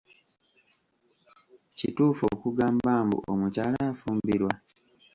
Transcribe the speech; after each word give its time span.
Kituufu 1.77 2.23
okugamba 2.33 2.91
mbu 3.07 3.17
omukyala 3.31 3.79
afumbirwa? 3.91 4.53